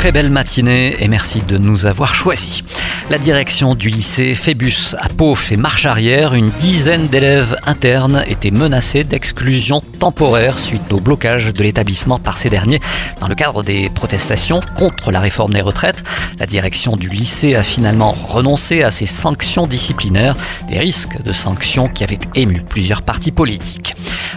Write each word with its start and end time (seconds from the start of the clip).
Très 0.00 0.12
belle 0.12 0.30
matinée 0.30 0.96
et 1.00 1.08
merci 1.08 1.42
de 1.46 1.58
nous 1.58 1.84
avoir 1.84 2.14
choisis. 2.14 2.64
La 3.10 3.18
direction 3.18 3.74
du 3.74 3.90
lycée 3.90 4.34
Phébus 4.34 4.96
à 4.98 5.08
Pau 5.10 5.34
fait 5.34 5.56
marche 5.56 5.84
arrière. 5.84 6.32
Une 6.32 6.48
dizaine 6.48 7.08
d'élèves 7.08 7.54
internes 7.66 8.24
étaient 8.26 8.50
menacés 8.50 9.04
d'exclusion 9.04 9.82
temporaire 9.98 10.58
suite 10.58 10.90
au 10.90 11.00
blocage 11.00 11.52
de 11.52 11.62
l'établissement 11.62 12.18
par 12.18 12.38
ces 12.38 12.48
derniers 12.48 12.80
dans 13.20 13.28
le 13.28 13.34
cadre 13.34 13.62
des 13.62 13.90
protestations 13.90 14.62
contre 14.74 15.10
la 15.10 15.20
réforme 15.20 15.52
des 15.52 15.60
retraites. 15.60 16.02
La 16.38 16.46
direction 16.46 16.96
du 16.96 17.10
lycée 17.10 17.54
a 17.54 17.62
finalement 17.62 18.12
renoncé 18.12 18.82
à 18.82 18.90
ces 18.90 19.04
sanctions 19.04 19.66
disciplinaires, 19.66 20.34
des 20.70 20.78
risques 20.78 21.22
de 21.22 21.32
sanctions 21.34 21.88
qui 21.88 22.04
avaient 22.04 22.18
ému 22.34 22.62
plusieurs 22.66 23.02
partis 23.02 23.32
politiques. 23.32 23.92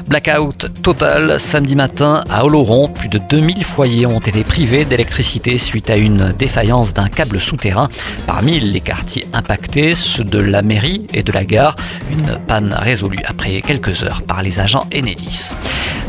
Blackout 0.08 0.68
total 0.82 1.40
samedi 1.40 1.76
matin 1.76 2.24
à 2.30 2.46
Oloron. 2.46 2.88
Plus 2.88 3.10
de 3.10 3.18
2000 3.18 3.64
foyers 3.64 4.06
ont 4.06 4.20
été 4.20 4.44
privés 4.44 4.86
d'électricité 4.86 5.58
suite 5.58 5.90
à 5.90 5.96
une 5.96 6.34
défaillance 6.38 6.94
d'un 6.94 7.08
câble 7.08 7.40
souterrain. 7.40 7.90
Parmi 8.28 8.60
les 8.60 8.82
quartiers 8.82 9.28
impactés, 9.34 9.96
ceux 9.96 10.24
de 10.24 10.40
la 10.40 10.62
mairie 10.62 11.08
et 11.14 11.24
de 11.24 11.32
la 11.32 11.46
gare. 11.46 11.76
Une 12.12 12.38
panne 12.48 12.76
résolue 12.78 13.22
après 13.26 13.62
quelques 13.62 14.04
heures 14.04 14.22
par 14.22 14.44
les 14.44 14.60
agents 14.60 14.88
Enedis. 14.96 15.52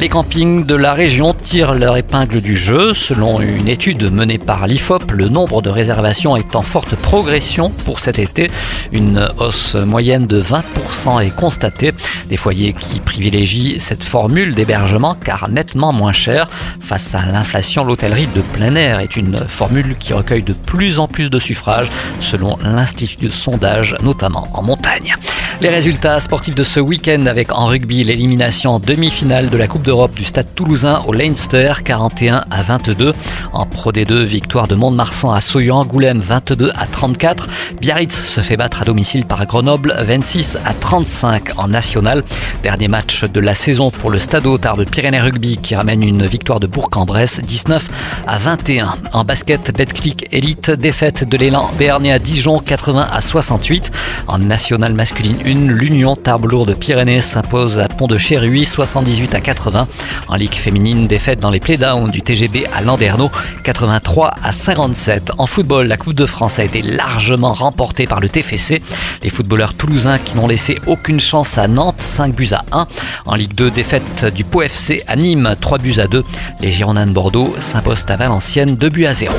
Les 0.01 0.09
campings 0.09 0.66
de 0.66 0.74
la 0.74 0.93
région 0.93 1.35
tirent 1.35 1.73
leur 1.73 1.96
épingle 1.96 2.41
du 2.41 2.57
jeu. 2.57 2.95
Selon 2.95 3.41
une 3.41 3.69
étude 3.69 4.10
menée 4.12 4.38
par 4.38 4.66
l'IFOP, 4.66 5.12
le 5.12 5.29
nombre 5.29 5.62
de 5.62 5.71
réservations 5.71 6.37
est 6.37 6.57
en 6.57 6.62
forte 6.62 6.96
progression 6.96 7.71
pour 7.71 8.01
cet 8.01 8.18
été. 8.18 8.51
Une 8.90 9.30
hausse 9.38 9.77
moyenne 9.77 10.27
de 10.27 10.43
20% 10.43 11.24
est 11.24 11.35
constatée. 11.35 11.93
Des 12.29 12.37
foyers 12.37 12.73
qui 12.73 12.99
privilégient 12.99 13.74
cette 13.79 14.05
formule 14.05 14.55
d'hébergement 14.55 15.15
car 15.15 15.49
nettement 15.49 15.93
moins 15.93 16.13
cher. 16.13 16.49
Face 16.85 17.15
à 17.15 17.24
l'inflation, 17.24 17.82
l'hôtellerie 17.82 18.27
de 18.27 18.43
plein 18.43 18.74
air 18.74 19.01
est 19.01 19.16
une 19.16 19.49
formule 19.49 19.96
qui 19.96 20.13
recueille 20.13 20.43
de 20.43 20.52
plus 20.52 20.99
en 20.99 21.09
plus 21.09 21.30
de 21.30 21.38
suffrages 21.38 21.88
selon 22.21 22.59
l'Institut 22.63 23.24
de 23.24 23.30
sondage, 23.30 23.96
notamment 24.02 24.49
en 24.52 24.63
montagne. 24.63 25.16
Les 25.62 25.71
résultats 25.71 26.21
sportifs 26.21 26.55
de 26.55 26.62
ce 26.62 26.80
week-end 26.80 27.24
avec 27.27 27.52
en 27.52 27.66
rugby 27.66 28.05
l'élimination 28.05 28.73
en 28.73 28.79
demi-finale 28.80 29.49
de 29.49 29.57
la 29.57 29.66
Coupe 29.66 29.82
d'Europe 29.82 30.15
du 30.15 30.24
Stade 30.24 30.49
toulousain 30.55 31.02
au 31.07 31.12
Leinster 31.15 31.73
41 31.82 32.45
à 32.51 32.62
22. 32.62 33.15
En 33.52 33.65
Pro 33.65 33.90
D2, 33.90 34.24
victoire 34.24 34.68
de 34.68 34.74
Mont-de-Marsan 34.74 35.32
à 35.32 35.40
Soyan-Angoulême 35.40 36.18
22 36.18 36.71
à 36.74 36.87
34. 36.87 37.49
Biarritz 37.80 38.15
se 38.15 38.40
fait 38.43 38.59
battre 38.59 38.82
à 38.82 38.85
domicile 38.85 39.24
par 39.24 39.46
Grenoble 39.46 39.95
26 40.05 40.59
à 40.66 40.74
35 40.74 41.59
en 41.59 41.68
national. 41.68 42.24
Dernier 42.62 42.88
match 42.88 43.24
de 43.24 43.40
la 43.40 43.55
saison 43.55 43.90
pour 43.90 44.10
le 44.10 44.18
Stade 44.18 44.45
Tarbes 44.60 44.85
Pyrénées 44.85 45.21
Rugby 45.21 45.57
qui 45.57 45.74
ramène 45.77 46.02
une 46.02 46.27
victoire 46.27 46.60
de 46.60 46.66
Bourg-en-Bresse 46.85 47.40
19 47.40 47.88
à 48.27 48.37
21. 48.37 48.95
En 49.13 49.24
basket, 49.24 49.74
Betclic 49.74 50.27
Elite, 50.32 50.71
défaite 50.71 51.29
de 51.29 51.37
l'élan 51.37 51.71
Béarnais 51.79 52.13
à 52.13 52.18
Dijon 52.18 52.59
80 52.59 53.09
à 53.10 53.21
68. 53.21 53.90
En 54.27 54.38
national 54.38 54.93
masculine 54.93 55.38
1, 55.45 55.73
l'Union 55.73 56.15
Tarbes-Lourdes 56.15 56.74
Pyrénées 56.74 57.21
s'impose 57.21 57.79
à 57.79 57.88
Pont 57.88 58.07
de 58.07 58.18
Chéruy 58.18 58.65
78 58.65 59.35
à 59.35 59.40
80. 59.40 59.88
En 60.29 60.37
Ligue 60.37 60.55
féminine, 60.55 61.07
défaite 61.07 61.38
dans 61.40 61.51
les 61.51 61.60
playdowns 61.60 62.10
du 62.10 62.23
TGB 62.23 62.66
à 62.73 62.80
Landerneau 62.82 63.30
83 63.62 64.34
à 64.43 64.53
57. 64.53 65.32
En 65.38 65.47
football, 65.47 65.87
la 65.87 65.97
Coupe 65.97 66.15
de 66.15 66.27
France 66.27 66.59
a 66.59 66.65
été 66.65 66.82
largement 66.82 67.55
remportée 67.55 68.06
par 68.06 68.21
le 68.21 68.28
TFC. 68.28 68.82
Les 69.22 69.31
footballeurs 69.31 69.75
toulousains 69.75 70.19
qui 70.19 70.37
n'ont 70.37 70.47
laissé 70.47 70.78
aucune 70.87 71.21
chance 71.21 71.56
à 71.56 71.66
Nantes, 71.66 72.03
5 72.03 72.34
buts 72.34 72.51
à 72.53 72.65
1. 72.72 72.87
En 73.27 73.34
Ligue 73.34 73.55
2, 73.55 73.71
défaite 73.71 74.27
du 74.34 74.45
Pau 74.45 74.62
FC 74.62 75.03
à 75.06 75.16
Nîmes, 75.16 75.55
3 75.61 75.78
buts 75.78 75.99
à 75.99 76.06
2. 76.06 76.22
Les 76.65 76.73
Girondins 76.73 77.07
de 77.07 77.13
Bordeaux 77.13 77.55
s'imposent 77.59 78.07
à 78.09 78.17
Valenciennes, 78.17 78.75
2 78.75 78.89
buts 78.89 79.05
à 79.05 79.13
0. 79.13 79.35